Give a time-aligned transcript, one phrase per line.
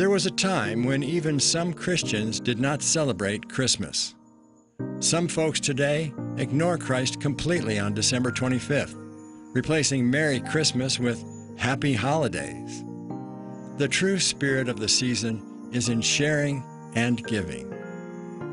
[0.00, 4.14] There was a time when even some Christians did not celebrate Christmas.
[4.98, 8.94] Some folks today ignore Christ completely on December 25th,
[9.54, 11.22] replacing Merry Christmas with
[11.58, 12.82] Happy Holidays.
[13.76, 16.64] The true spirit of the season is in sharing
[16.94, 17.68] and giving.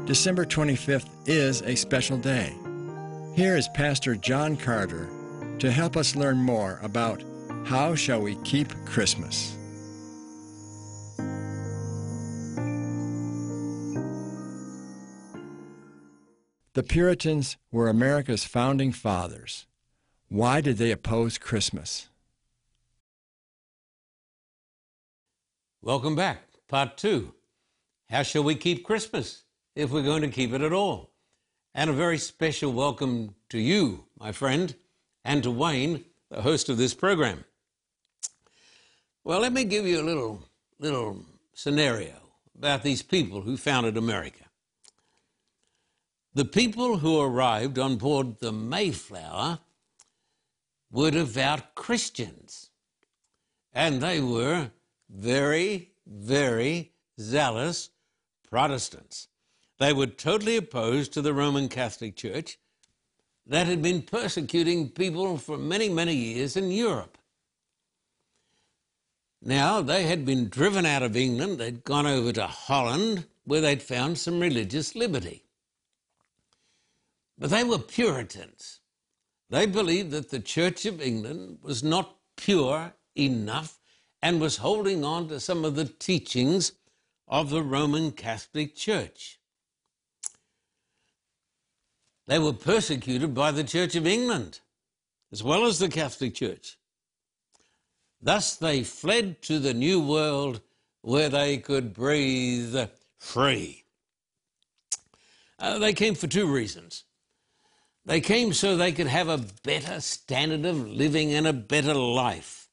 [0.03, 2.53] December 25th is a special day.
[3.37, 5.07] Here is Pastor John Carter
[5.59, 7.23] to help us learn more about
[7.63, 9.56] how shall we keep Christmas.
[16.77, 19.65] The Puritans were America's founding fathers.
[20.29, 22.07] Why did they oppose Christmas?
[25.81, 26.43] Welcome back.
[26.67, 27.33] Part two.
[28.11, 29.41] How shall we keep Christmas
[29.75, 31.09] if we're going to keep it at all?
[31.73, 34.75] And a very special welcome to you, my friend,
[35.25, 37.43] and to Wayne, the host of this program.
[39.23, 40.43] Well, let me give you a little,
[40.77, 42.13] little scenario
[42.55, 44.46] about these people who founded America.
[46.37, 49.57] The people who arrived on board the Mayflower
[50.91, 52.69] were devout Christians,
[53.73, 54.69] and they were
[55.09, 57.89] very, very zealous
[58.47, 59.29] Protestants.
[59.79, 62.59] They were totally opposed to the Roman Catholic Church
[63.47, 67.17] that had been persecuting people for many, many years in Europe.
[69.41, 73.81] Now, they had been driven out of England, they'd gone over to Holland, where they'd
[73.81, 75.41] found some religious liberty.
[77.37, 78.79] But they were Puritans.
[79.49, 83.79] They believed that the Church of England was not pure enough
[84.21, 86.73] and was holding on to some of the teachings
[87.27, 89.39] of the Roman Catholic Church.
[92.25, 94.59] They were persecuted by the Church of England
[95.31, 96.77] as well as the Catholic Church.
[98.21, 100.61] Thus they fled to the New World
[101.01, 102.75] where they could breathe
[103.17, 103.83] free.
[105.59, 107.03] Uh, they came for two reasons.
[108.07, 112.69] They came so they could have a better standard of living and a better life,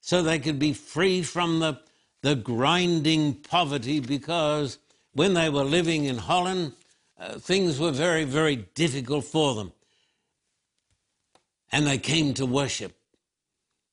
[0.00, 1.78] so they could be free from the,
[2.22, 4.78] the grinding poverty because
[5.12, 6.72] when they were living in Holland,
[7.18, 9.72] uh, things were very, very difficult for them.
[11.70, 12.96] And they came to worship.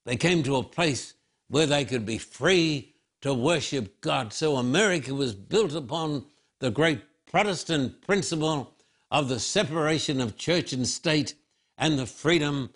[0.06, 1.16] They came to a place
[1.50, 4.32] where they could be free to worship God.
[4.32, 6.24] So America was built upon
[6.60, 8.74] the great Protestant principle
[9.10, 11.36] of the separation of church and state
[11.78, 12.72] and the freedom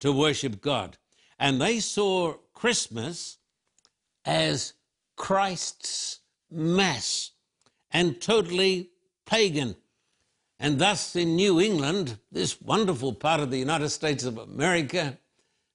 [0.00, 0.98] to worship God.
[1.38, 3.38] And they saw Christmas
[4.24, 4.74] as
[5.16, 7.30] Christ's Mass
[7.90, 8.90] and totally
[9.24, 9.76] pagan.
[10.58, 15.18] And thus, in New England, this wonderful part of the United States of America,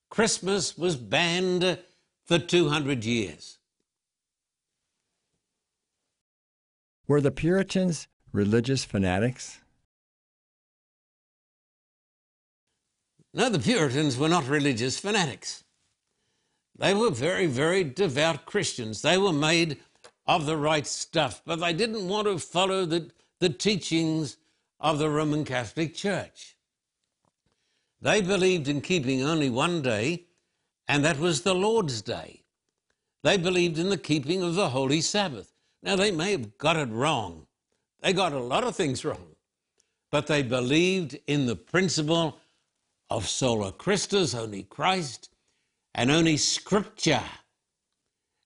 [0.09, 1.79] Christmas was banned
[2.23, 3.57] for 200 years.
[7.07, 9.59] Were the Puritans religious fanatics?
[13.38, 15.64] No, the Puritans were not religious fanatics.
[16.75, 19.03] They were very, very devout Christians.
[19.03, 19.78] They were made
[20.25, 24.38] of the right stuff, but they didn't want to follow the, the teachings
[24.80, 26.58] of the Roman Catholic Church.
[28.02, 30.26] They believed in keeping only one day,
[30.88, 32.42] and that was the Lord's Day.
[33.22, 35.53] They believed in the keeping of the Holy Sabbath.
[35.84, 37.46] Now, they may have got it wrong.
[38.02, 39.36] They got a lot of things wrong,
[40.09, 42.40] but they believed in the principle
[43.09, 45.29] of sola Christus, only Christ,
[45.94, 47.23] and only Scripture.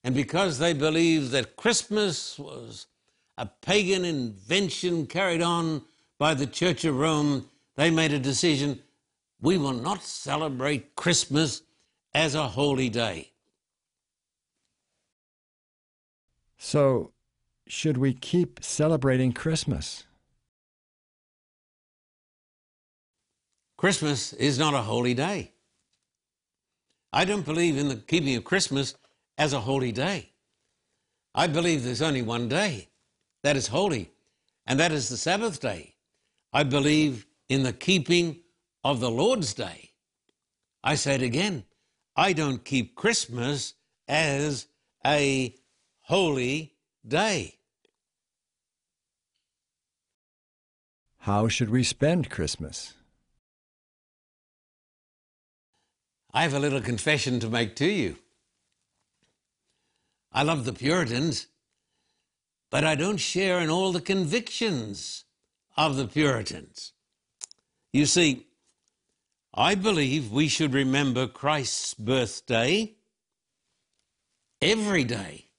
[0.03, 2.87] And because they believed that Christmas was
[3.37, 5.83] a pagan invention carried on
[6.17, 8.81] by the Church of Rome, they made a decision
[9.41, 11.63] we will not celebrate Christmas
[12.13, 13.31] as a holy day.
[16.57, 17.11] So,
[17.67, 20.03] should we keep celebrating Christmas?
[23.81, 25.53] Christmas is not a holy day.
[27.11, 28.93] I don't believe in the keeping of Christmas
[29.39, 30.33] as a holy day.
[31.33, 32.89] I believe there's only one day
[33.41, 34.11] that is holy,
[34.67, 35.95] and that is the Sabbath day.
[36.53, 38.41] I believe in the keeping
[38.83, 39.89] of the Lord's day.
[40.83, 41.63] I say it again
[42.15, 43.73] I don't keep Christmas
[44.07, 44.67] as
[45.03, 45.55] a
[46.01, 46.75] holy
[47.07, 47.55] day.
[51.17, 52.93] How should we spend Christmas?
[56.33, 58.17] I have a little confession to make to you.
[60.31, 61.47] I love the Puritans,
[62.69, 65.25] but I don't share in all the convictions
[65.75, 66.93] of the Puritans.
[67.91, 68.47] You see,
[69.53, 72.93] I believe we should remember Christ's birthday
[74.61, 75.49] every day.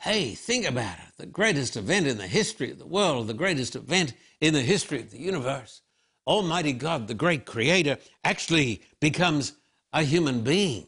[0.00, 1.16] Hey, think about it.
[1.16, 5.00] The greatest event in the history of the world, the greatest event in the history
[5.00, 5.82] of the universe.
[6.26, 9.54] Almighty God, the great creator, actually becomes
[9.92, 10.86] a human being.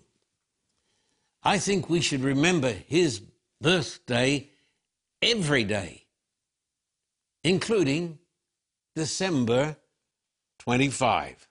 [1.42, 3.20] I think we should remember his
[3.60, 4.48] birthday
[5.20, 6.04] every day,
[7.42, 8.18] including
[8.94, 9.76] December
[10.60, 11.48] 25.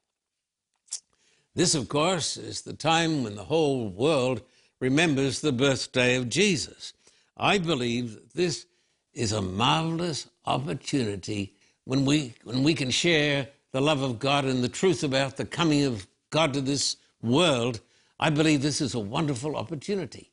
[1.55, 4.41] This, of course, is the time when the whole world
[4.79, 6.93] remembers the birthday of Jesus.
[7.37, 8.65] I believe that this
[9.13, 11.53] is a marvelous opportunity
[11.85, 15.45] when we, when we can share the love of God and the truth about the
[15.45, 17.81] coming of God to this world.
[18.19, 20.31] I believe this is a wonderful opportunity.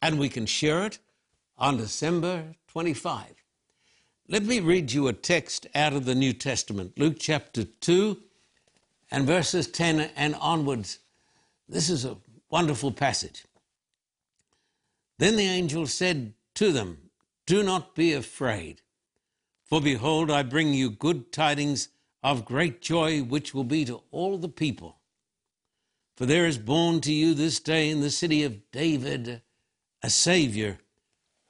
[0.00, 0.98] And we can share it
[1.58, 3.34] on December 25.
[4.28, 8.16] Let me read you a text out of the New Testament, Luke chapter 2
[9.10, 10.98] and verses 10 and onwards.
[11.68, 12.16] This is a
[12.50, 13.44] wonderful passage.
[15.18, 17.10] Then the angel said to them,
[17.44, 18.80] Do not be afraid,
[19.64, 21.88] for behold, I bring you good tidings
[22.22, 24.98] of great joy, which will be to all the people.
[26.16, 29.42] For there is born to you this day in the city of David
[30.02, 30.78] a Savior,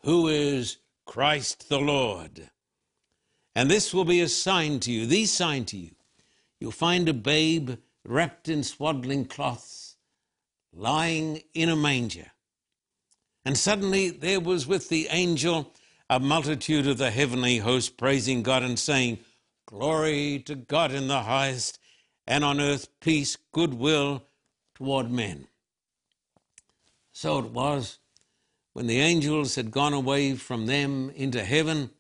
[0.03, 2.51] who is Christ the Lord.
[3.55, 5.91] And this will be a sign to you, the sign to you.
[6.61, 7.73] You'll find a babe
[8.05, 9.97] wrapped in swaddling cloths,
[10.73, 12.33] lying in a manger.
[13.45, 15.73] And suddenly there was with the angel
[16.11, 19.19] a multitude of the heavenly host praising God and saying,
[19.69, 21.79] Glory to God in the highest,
[22.27, 24.25] and on earth peace, goodwill
[24.75, 25.47] toward men.
[27.13, 27.99] So it was
[28.73, 31.91] when the angels had gone away from them into heaven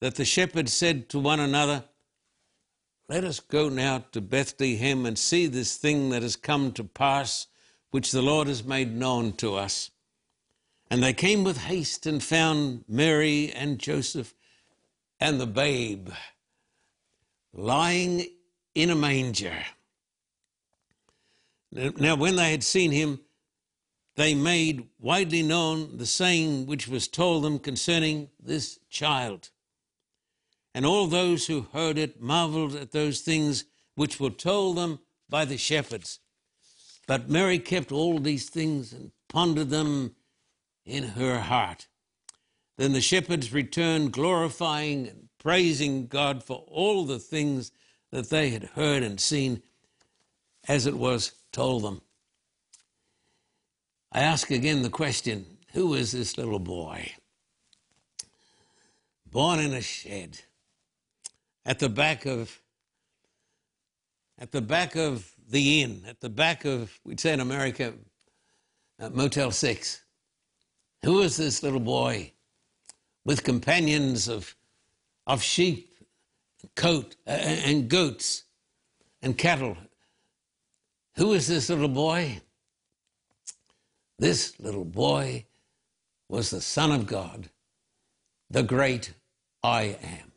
[0.00, 1.84] that the shepherds said to one another,
[3.08, 7.46] Let us go now to Bethlehem and see this thing that has come to pass,
[7.90, 9.90] which the Lord has made known to us.
[10.90, 14.34] And they came with haste and found Mary and Joseph
[15.18, 16.10] and the babe
[17.52, 18.26] lying
[18.74, 19.56] in a manger.
[21.70, 23.20] Now, when they had seen him,
[24.16, 29.50] they made widely known the saying which was told them concerning this child.
[30.74, 33.64] And all those who heard it marveled at those things
[33.94, 36.18] which were told them by the shepherds.
[37.06, 40.14] But Mary kept all these things and pondered them
[40.84, 41.88] in her heart.
[42.76, 47.72] Then the shepherds returned, glorifying and praising God for all the things
[48.10, 49.62] that they had heard and seen
[50.68, 52.02] as it was told them.
[54.12, 57.12] I ask again the question who is this little boy?
[59.26, 60.40] Born in a shed
[61.64, 62.60] at the back of
[64.38, 67.94] at the back of the inn, at the back of, we'd say in America,
[68.98, 70.02] uh, Motel 6.
[71.04, 72.32] Who is this little boy
[73.24, 74.56] with companions of,
[75.26, 75.94] of sheep,
[76.76, 78.44] coat, uh, and goats,
[79.20, 79.76] and cattle?
[81.16, 82.40] Who is this little boy?
[84.18, 85.46] This little boy
[86.28, 87.50] was the Son of God,
[88.48, 89.14] the great
[89.62, 90.32] I am.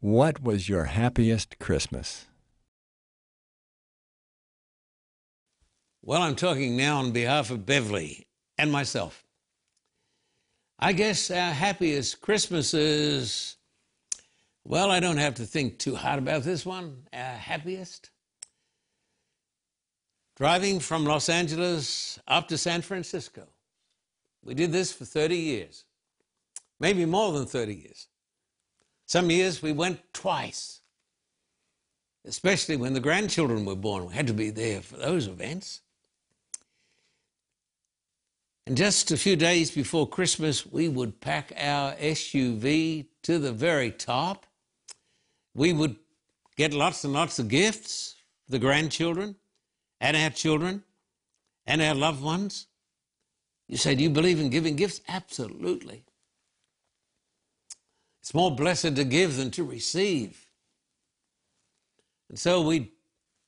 [0.00, 2.26] What was your happiest Christmas?
[6.02, 9.25] Well, I'm talking now on behalf of Beverly and myself.
[10.78, 13.56] I guess our happiest Christmas is,
[14.64, 17.06] well, I don't have to think too hard about this one.
[17.14, 18.10] Our happiest?
[20.36, 23.46] Driving from Los Angeles up to San Francisco.
[24.44, 25.84] We did this for 30 years,
[26.78, 28.08] maybe more than 30 years.
[29.06, 30.82] Some years we went twice,
[32.26, 34.06] especially when the grandchildren were born.
[34.06, 35.80] We had to be there for those events.
[38.66, 43.92] And just a few days before Christmas, we would pack our SUV to the very
[43.92, 44.44] top.
[45.54, 45.96] We would
[46.56, 49.36] get lots and lots of gifts for the grandchildren
[50.00, 50.82] and our children
[51.64, 52.66] and our loved ones.
[53.68, 55.00] You say, Do you believe in giving gifts?
[55.06, 56.02] Absolutely.
[58.20, 60.50] It's more blessed to give than to receive.
[62.28, 62.88] And so we'd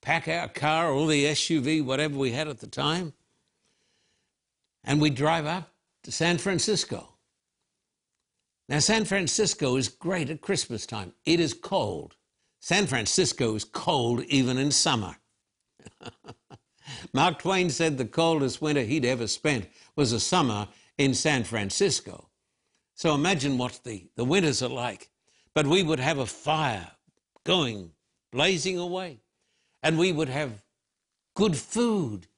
[0.01, 3.13] pack our car or the SUV, whatever we had at the time,
[4.85, 5.73] and we drive up
[6.05, 7.15] to San Francisco.
[8.69, 11.13] Now, San Francisco is great at Christmas time.
[11.25, 12.17] It is cold.
[12.61, 15.17] San Francisco is cold even in summer.
[17.13, 22.29] Mark Twain said the coldest winter he'd ever spent was a summer in San Francisco.
[22.95, 25.11] So imagine what the, the winters are like.
[25.55, 26.91] But we would have a fire
[27.45, 27.91] going,
[28.31, 29.21] blazing away,
[29.83, 30.63] and we would have
[31.35, 32.29] good food,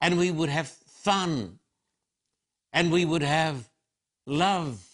[0.00, 1.59] and we would have fun,
[2.72, 3.68] and we would have
[4.26, 4.84] love,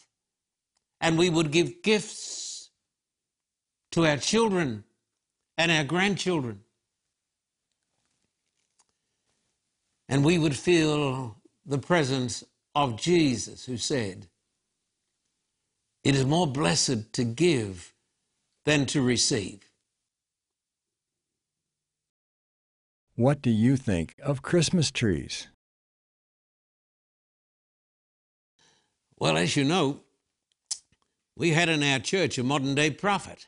[1.00, 2.70] and we would give gifts
[3.92, 4.84] to our children
[5.58, 6.60] and our grandchildren.
[10.08, 14.28] And we would feel the presence of Jesus, who said,
[16.04, 17.92] It is more blessed to give
[18.64, 19.60] than to receive.
[23.16, 25.48] What do you think of Christmas trees?
[29.18, 30.00] Well, as you know,
[31.36, 33.46] we had in our church a modern day prophet.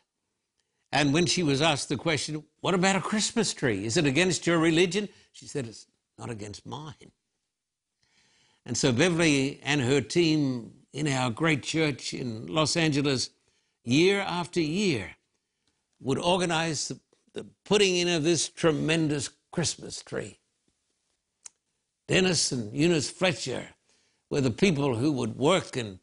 [0.90, 3.84] And when she was asked the question, What about a Christmas tree?
[3.84, 5.08] Is it against your religion?
[5.32, 5.86] She said, It's
[6.18, 7.12] not against mine.
[8.64, 13.30] And so Beverly and her team in our great church in Los Angeles,
[13.84, 15.16] year after year,
[16.00, 17.00] would organize the,
[17.34, 20.38] the putting in of this tremendous Christmas tree.
[22.06, 23.68] Dennis and Eunice Fletcher
[24.30, 25.98] were the people who would work and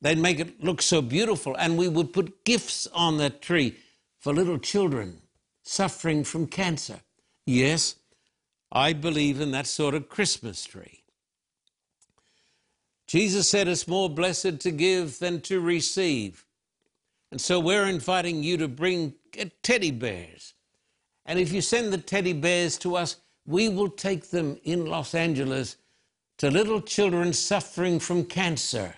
[0.00, 1.54] they'd make it look so beautiful.
[1.56, 3.76] And we would put gifts on that tree
[4.18, 5.18] for little children
[5.62, 7.00] suffering from cancer.
[7.46, 7.96] Yes,
[8.70, 11.02] I believe in that sort of Christmas tree.
[13.06, 16.46] Jesus said it's more blessed to give than to receive.
[17.30, 19.14] And so we're inviting you to bring
[19.62, 20.54] teddy bears.
[21.26, 23.16] And if you send the teddy bears to us,
[23.46, 25.76] we will take them in Los Angeles
[26.42, 28.96] to little children suffering from cancer.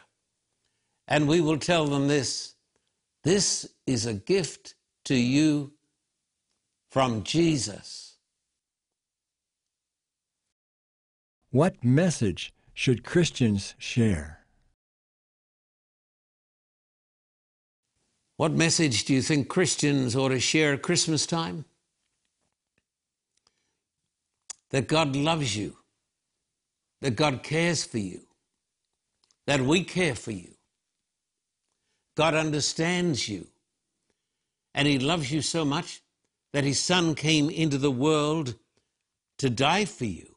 [1.07, 2.55] And we will tell them this
[3.23, 4.75] this is a gift
[5.05, 5.75] to you
[6.91, 8.17] from Jesus.
[11.51, 14.47] What message should Christians share?
[18.39, 21.67] What message do you think Christians ought to share at Christmas time?
[24.71, 25.77] That God loves you,
[27.05, 28.23] that God cares for you,
[29.47, 30.55] that we care for you.
[32.17, 33.47] God understands you,
[34.75, 36.01] and He loves you so much
[36.55, 38.55] that His Son came into the world
[39.37, 40.37] to die for you.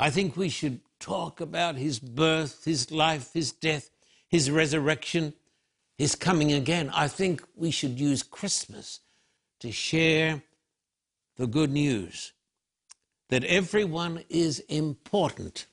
[0.00, 3.88] I think we should talk about His birth, His life, His death,
[4.28, 5.32] His resurrection,
[5.96, 6.90] His coming again.
[6.92, 8.98] I think we should use Christmas
[9.60, 10.42] to share
[11.36, 12.32] the good news
[13.32, 15.64] that everyone is important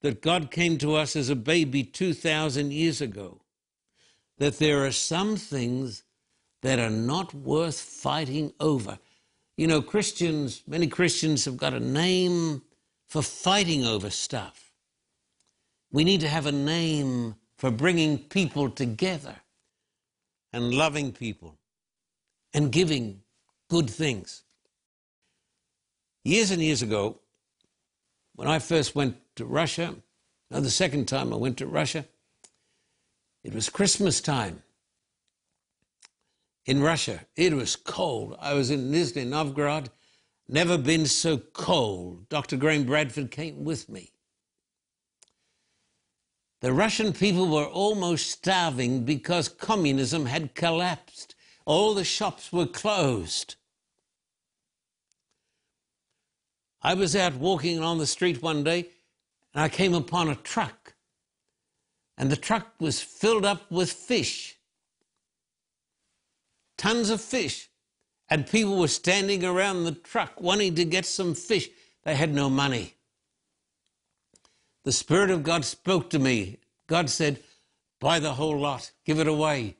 [0.00, 3.40] that God came to us as a baby 2,000 years ago,
[4.38, 6.02] that there are some things
[6.62, 8.98] that are not worth fighting over.
[9.56, 12.62] You know, Christians, many Christians have got a name
[13.06, 14.72] for fighting over stuff.
[15.92, 19.36] We need to have a name for bringing people together
[20.52, 21.58] and loving people
[22.52, 23.20] and giving
[23.68, 24.42] good things.
[26.26, 27.20] Years and years ago,
[28.34, 29.94] when I first went to Russia.
[30.50, 32.04] Now, the second time I went to Russia,
[33.44, 34.64] it was Christmas time
[36.64, 37.20] in Russia.
[37.36, 38.36] It was cold.
[38.40, 39.88] I was in Nizhny Novgorod,
[40.48, 42.28] never been so cold.
[42.28, 42.56] Dr.
[42.56, 44.10] Graham Bradford came with me.
[46.60, 51.36] The Russian people were almost starving because communism had collapsed.
[51.66, 53.54] All the shops were closed.
[56.86, 58.86] I was out walking on the street one day
[59.52, 60.94] and I came upon a truck,
[62.16, 64.54] and the truck was filled up with fish,
[66.78, 67.70] tons of fish.
[68.28, 71.68] And people were standing around the truck wanting to get some fish.
[72.04, 72.94] They had no money.
[74.84, 76.58] The Spirit of God spoke to me.
[76.86, 77.40] God said,
[77.98, 79.74] Buy the whole lot, give it away.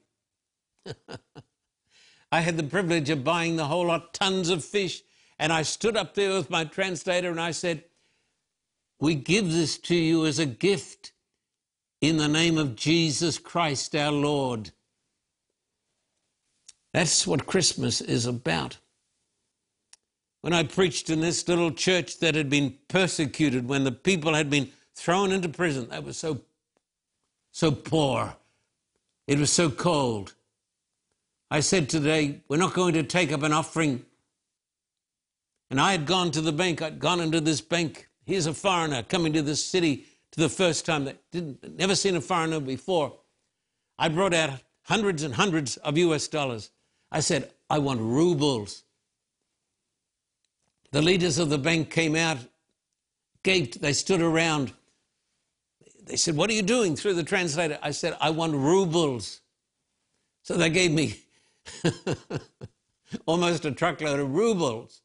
[2.32, 5.02] I had the privilege of buying the whole lot, tons of fish.
[5.38, 7.84] And I stood up there with my translator and I said,
[8.98, 11.12] we give this to you as a gift
[12.00, 14.70] in the name of Jesus Christ our Lord.
[16.94, 18.78] That's what Christmas is about.
[20.40, 24.48] When I preached in this little church that had been persecuted, when the people had
[24.48, 26.40] been thrown into prison, they were so,
[27.52, 28.34] so poor.
[29.26, 30.32] It was so cold.
[31.50, 34.05] I said today, we're not going to take up an offering.
[35.70, 39.04] And I had gone to the bank, I'd gone into this bank Here's a foreigner
[39.04, 43.16] coming to this city to the first time that didn't never seen a foreigner before.
[43.98, 44.50] I brought out
[44.82, 46.70] hundreds and hundreds of US dollars.
[47.12, 48.82] I said, I want rubles.
[50.90, 52.38] The leaders of the bank came out,
[53.44, 54.72] gaped, they stood around.
[56.04, 56.96] They said, What are you doing?
[56.96, 59.40] Through the translator, I said, I want rubles.
[60.42, 61.14] So they gave me
[63.26, 65.02] almost a truckload of rubles.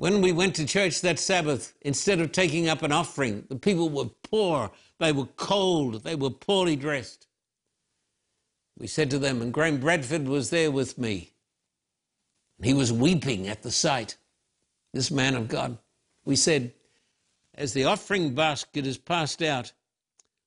[0.00, 3.90] When we went to church that Sabbath, instead of taking up an offering, the people
[3.90, 7.26] were poor, they were cold, they were poorly dressed.
[8.78, 11.32] We said to them, and Graham Bradford was there with me.
[12.62, 14.16] He was weeping at the sight,
[14.94, 15.76] this man of God.
[16.24, 16.72] We said,
[17.54, 19.70] as the offering basket is passed out,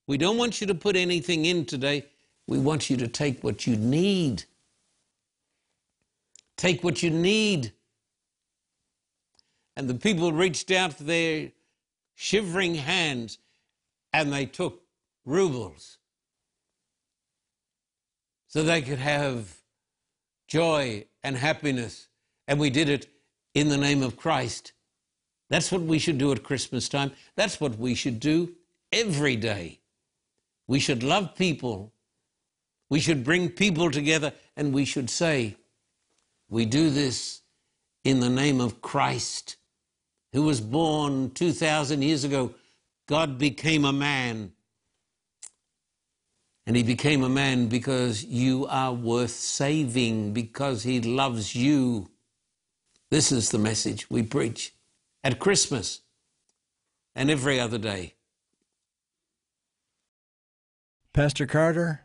[0.08, 2.08] we don't want you to put anything in today.
[2.48, 4.46] We want you to take what you need.
[6.58, 7.72] Take what you need.
[9.76, 11.52] And the people reached out their
[12.16, 13.40] shivering hands
[14.12, 14.82] and they took
[15.26, 15.98] rubles
[18.48, 19.58] so they could have
[20.48, 22.08] joy and happiness.
[22.48, 23.08] And we did it
[23.56, 24.74] in the name of Christ.
[25.50, 27.12] That's what we should do at Christmas time.
[27.36, 28.54] That's what we should do
[28.92, 29.80] every day.
[30.68, 31.92] We should love people.
[32.90, 35.58] We should bring people together and we should say,
[36.50, 37.42] we do this
[38.04, 39.56] in the name of Christ,
[40.34, 42.54] who was born 2,000 years ago.
[43.08, 44.52] God became a man.
[46.66, 52.10] And he became a man because you are worth saving, because he loves you.
[53.12, 54.74] This is the message we preach
[55.24, 56.02] at Christmas
[57.16, 58.16] and every other day.
[61.14, 62.02] Pastor Carter,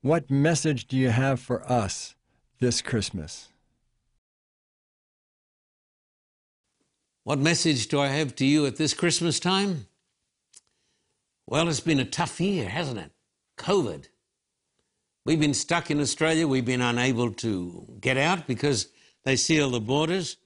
[0.00, 2.16] what message do you have for us
[2.58, 3.48] this Christmas?
[7.24, 9.86] What message do I have to you at this Christmas time?
[11.46, 13.12] Well, it's been a tough year, hasn't it?
[13.58, 14.08] COVID.
[15.24, 16.46] We've been stuck in Australia.
[16.46, 18.88] We've been unable to get out because
[19.24, 20.36] they seal the borders.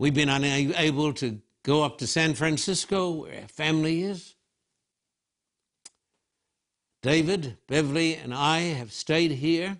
[0.00, 4.34] We've been unable to go up to San Francisco, where our family is.
[7.02, 9.78] David, Beverly, and I have stayed here,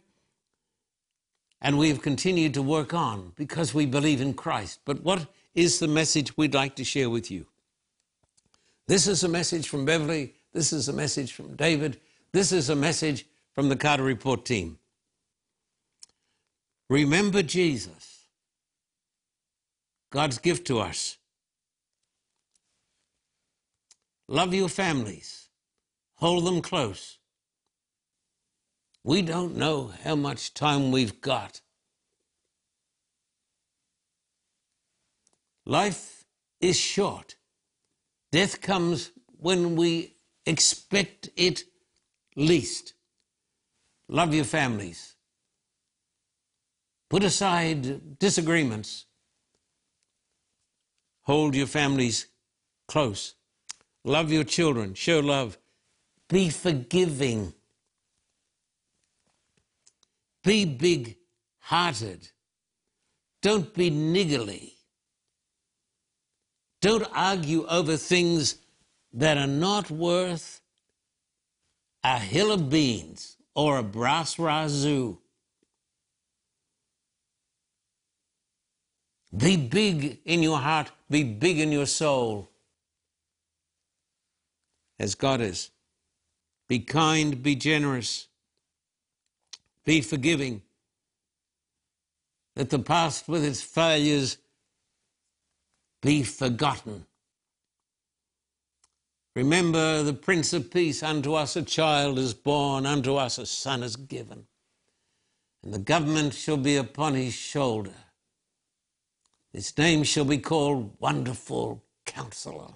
[1.61, 4.81] and we have continued to work on because we believe in Christ.
[4.85, 7.47] But what is the message we'd like to share with you?
[8.87, 10.35] This is a message from Beverly.
[10.53, 12.01] This is a message from David.
[12.33, 14.79] This is a message from the Carter Report team.
[16.89, 18.25] Remember Jesus,
[20.11, 21.19] God's gift to us.
[24.27, 25.49] Love your families,
[26.15, 27.19] hold them close.
[29.09, 31.63] We don't know how much time we've got.
[35.65, 36.27] Life
[36.61, 37.37] is short.
[38.33, 41.63] Death comes when we expect it
[42.37, 42.93] least.
[44.11, 45.15] Love your families.
[47.09, 49.07] Put aside disagreements.
[51.23, 52.27] Hold your families
[52.87, 53.37] close.
[54.05, 54.93] Love your children.
[54.93, 55.57] Show love.
[56.29, 57.55] Be forgiving.
[60.45, 61.17] Be big
[61.59, 62.29] hearted.
[63.43, 64.73] Don't be niggly.
[66.81, 68.57] Don't argue over things
[69.13, 70.61] that are not worth
[72.05, 75.19] a hill of beans or a brass razoo.
[79.37, 82.49] Be big in your heart, be big in your soul,
[84.99, 85.71] as God is.
[86.69, 88.28] Be kind, be generous,
[89.85, 90.63] be forgiving.
[92.57, 94.39] Let the past with its failures
[96.03, 97.07] be forgotten.
[99.37, 103.85] Remember the Prince of Peace, unto us a child is born, unto us a son
[103.85, 104.47] is given,
[105.63, 107.95] and the government shall be upon his shoulder.
[109.53, 112.75] His name shall be called Wonderful Counselor,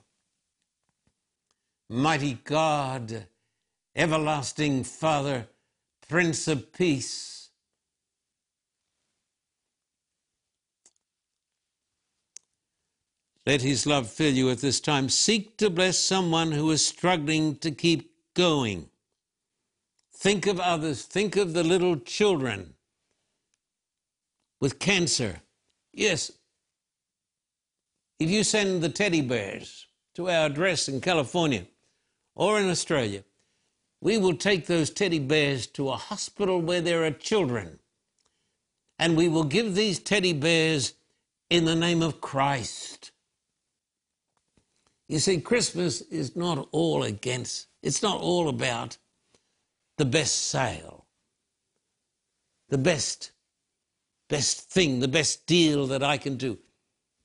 [1.91, 3.27] Mighty God,
[3.97, 5.49] Everlasting Father,
[6.09, 7.51] Prince of Peace.
[13.45, 15.09] Let his love fill you at this time.
[15.09, 18.89] Seek to bless someone who is struggling to keep going.
[20.15, 21.03] Think of others.
[21.03, 22.75] Think of the little children
[24.61, 25.41] with cancer.
[25.93, 26.31] Yes,
[28.21, 31.67] if you send the teddy bears to our address in California
[32.37, 33.25] or in Australia,
[34.03, 37.79] we will take those teddy bears to a hospital where there are children.
[38.99, 40.95] And we will give these teddy bears
[41.49, 43.13] in the name of Christ.
[45.09, 48.99] You see, Christmas is not all against, it's not all about
[49.99, 51.07] the best sale,
[52.71, 53.31] the best,
[54.29, 56.59] best thing, the best deal that I can do.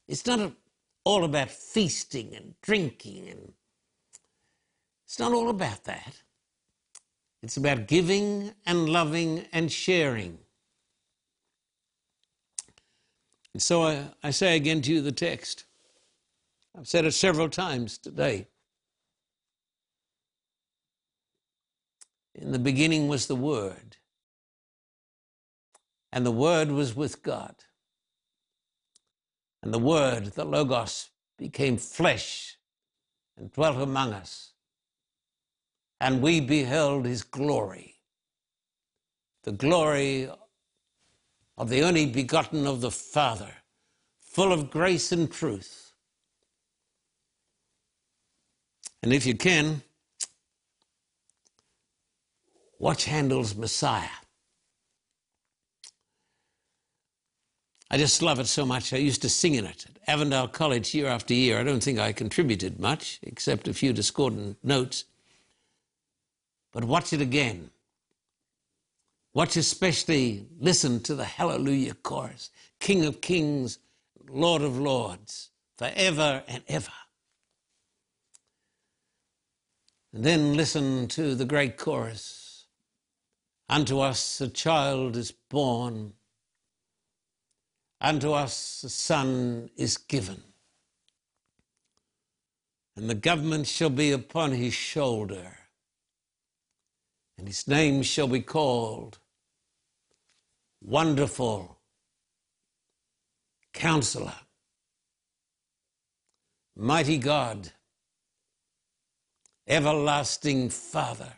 [0.07, 0.51] It's not
[1.03, 3.53] all about feasting and drinking and
[5.05, 6.21] it's not all about that.
[7.43, 10.39] It's about giving and loving and sharing.
[13.53, 15.65] And so I, I say again to you the text.
[16.77, 18.47] I've said it several times today.
[22.35, 23.97] In the beginning was the Word,
[26.11, 27.55] and the Word was with God.
[29.63, 32.57] And the Word, the Logos, became flesh
[33.35, 34.53] and dwelt among us.
[35.99, 37.95] And we beheld his glory,
[39.43, 40.29] the glory
[41.57, 43.51] of the only begotten of the Father,
[44.21, 45.93] full of grace and truth.
[49.01, 49.81] And if you can,
[52.79, 54.09] watch Handel's Messiah.
[57.89, 58.91] I just love it so much.
[58.91, 61.59] I used to sing in it at Avondale College year after year.
[61.59, 65.05] I don't think I contributed much, except a few discordant notes.
[66.77, 67.71] But watch it again.
[69.33, 72.51] Watch especially, listen to the Hallelujah chorus.
[72.79, 73.79] King of Kings,
[74.29, 76.91] Lord of Lords, forever and ever.
[80.13, 82.67] And then listen to the great chorus.
[83.67, 86.13] Unto us a child is born.
[87.99, 90.43] Unto us a son is given,
[92.95, 95.57] and the government shall be upon his shoulder,
[97.37, 99.19] and his name shall be called
[100.81, 101.79] Wonderful
[103.73, 104.33] Counselor,
[106.75, 107.71] Mighty God,
[109.67, 111.33] Everlasting Father,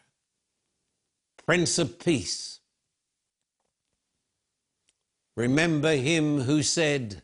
[1.45, 2.59] Prince of Peace.
[5.35, 7.23] Remember him who said,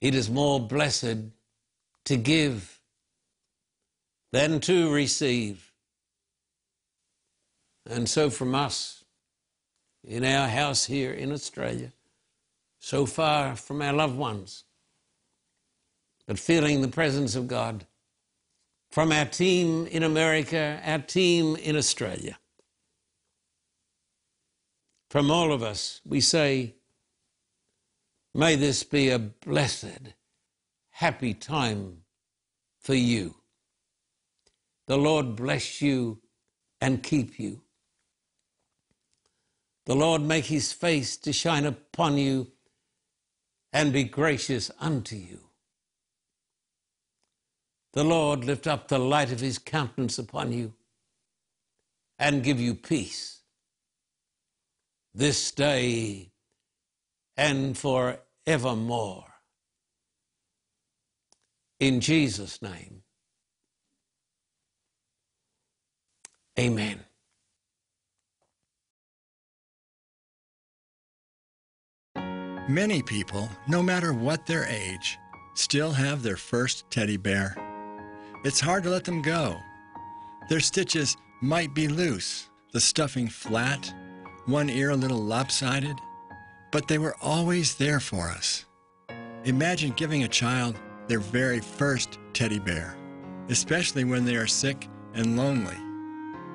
[0.00, 1.16] It is more blessed
[2.04, 2.81] to give
[4.32, 5.72] than to receive.
[7.88, 9.04] And so, from us
[10.02, 11.92] in our house here in Australia,
[12.78, 14.64] so far from our loved ones,
[16.26, 17.86] but feeling the presence of God,
[18.90, 22.38] from our team in America, our team in Australia,
[25.10, 26.74] from all of us, we say,
[28.34, 30.14] May this be a blessed,
[30.90, 31.98] happy time
[32.80, 33.41] for you.
[34.86, 36.20] The Lord bless you
[36.80, 37.62] and keep you.
[39.86, 42.52] The Lord make his face to shine upon you
[43.72, 45.40] and be gracious unto you.
[47.92, 50.74] The Lord lift up the light of his countenance upon you
[52.18, 53.40] and give you peace
[55.14, 56.30] this day
[57.36, 59.24] and forevermore.
[61.80, 63.02] In Jesus' name,
[66.58, 67.00] amen.
[72.68, 75.18] Many people, no matter what their age,
[75.54, 77.56] still have their first teddy bear.
[78.44, 79.58] It's hard to let them go.
[80.48, 83.92] Their stitches might be loose, the stuffing flat,
[84.46, 85.96] one ear a little lopsided,
[86.70, 88.64] but they were always there for us.
[89.44, 90.76] Imagine giving a child
[91.08, 92.96] their very first teddy bear,
[93.48, 95.76] especially when they are sick and lonely.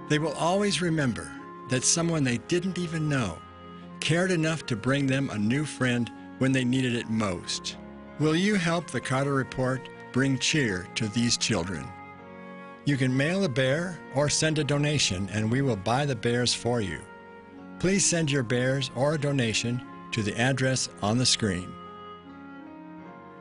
[0.10, 1.30] They will always remember
[1.70, 3.38] that someone they didn't even know
[4.00, 7.78] cared enough to bring them a new friend when they needed it most.
[8.20, 11.86] Will you help the Carter Report bring cheer to these children?
[12.86, 16.54] You can mail a bear or send a donation, and we will buy the bears
[16.54, 17.02] for you.
[17.80, 21.74] Please send your bears or a donation to the address on the screen.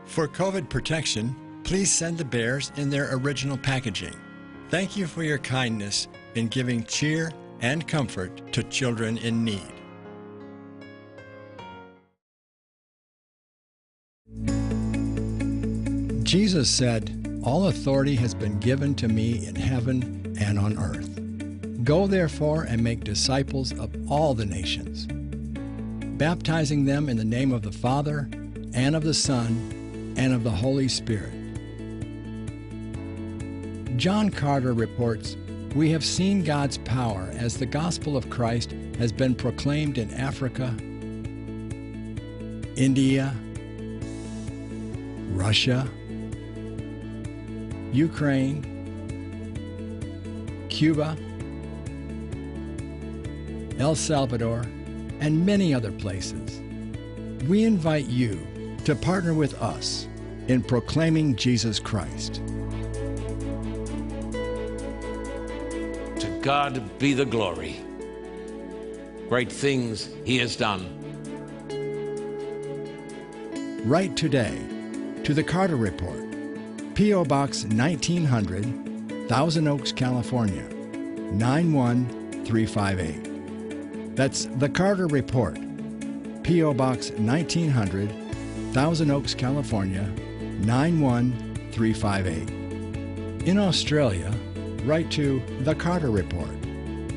[0.05, 4.15] For COVID protection, please send the bears in their original packaging.
[4.69, 9.73] Thank you for your kindness in giving cheer and comfort to children in need.
[16.23, 21.85] Jesus said, All authority has been given to me in heaven and on earth.
[21.85, 25.07] Go therefore and make disciples of all the nations,
[26.19, 28.29] baptizing them in the name of the Father,
[28.75, 31.33] and of the Son, and of the Holy Spirit.
[33.97, 35.37] John Carter reports
[35.77, 40.75] We have seen God's power as the gospel of Christ has been proclaimed in Africa,
[42.77, 43.35] India,
[45.35, 45.87] Russia,
[47.93, 48.63] Ukraine,
[50.71, 51.15] Cuba,
[53.79, 54.63] El Salvador,
[55.21, 56.59] and many other places.
[57.47, 58.41] We invite you
[58.87, 60.09] to partner with us
[60.49, 62.41] in proclaiming Jesus Christ.
[66.47, 67.81] God be the glory.
[69.29, 70.87] Great things He has done.
[73.85, 74.57] Write today
[75.25, 76.23] to The Carter Report,
[76.95, 77.25] P.O.
[77.25, 80.63] Box 1900, Thousand Oaks, California
[81.33, 84.15] 91358.
[84.15, 85.59] That's The Carter Report,
[86.45, 86.75] P.O.
[86.75, 88.09] Box 1900,
[88.73, 90.09] Thousand Oaks, California
[90.61, 93.49] 91358.
[93.49, 94.33] In Australia,
[94.87, 96.49] write to The Carter Report,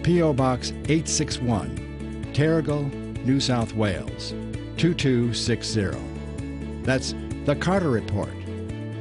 [0.01, 0.33] P.O.
[0.33, 2.91] Box 861, Terrigal,
[3.23, 4.33] New South Wales
[4.77, 5.91] 2260.
[6.81, 7.13] That's
[7.45, 8.33] The Carter Report,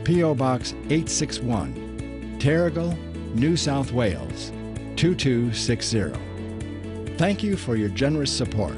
[0.04, 0.34] P.O.
[0.34, 2.94] Box 861, Terrigal,
[3.34, 4.52] New South Wales
[4.96, 6.12] 2260.
[7.16, 8.76] Thank you for your generous support.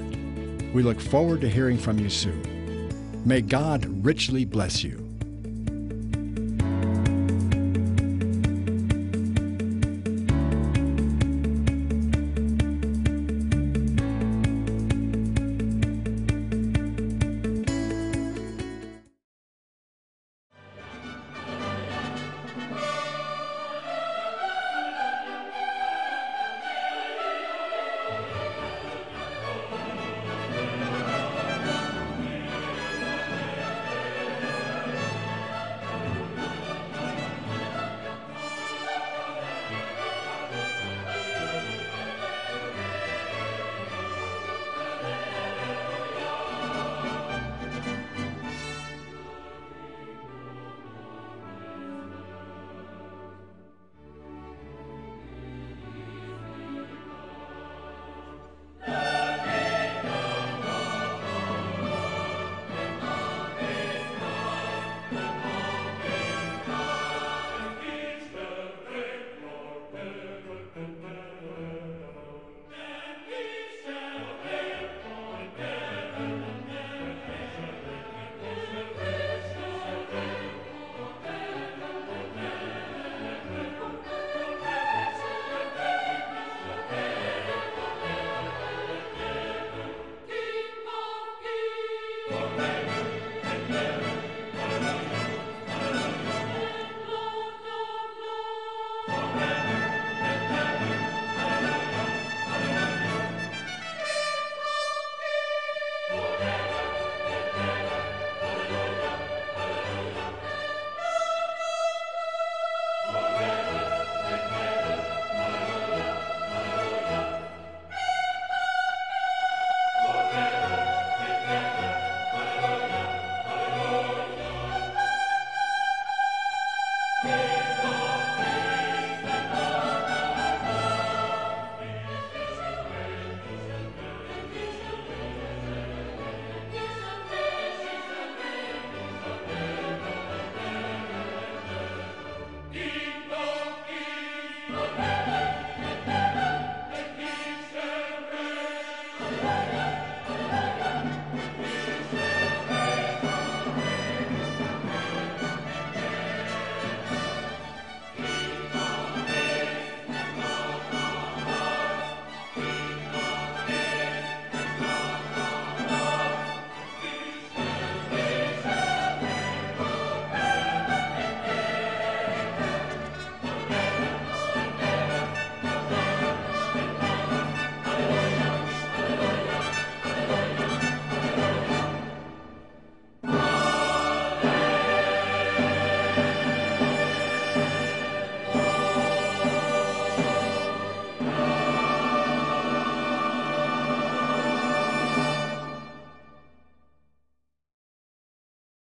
[0.72, 2.92] We look forward to hearing from you soon.
[3.24, 5.09] May God richly bless you.